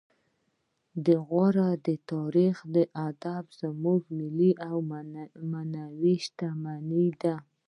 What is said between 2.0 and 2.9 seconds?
تاریخ او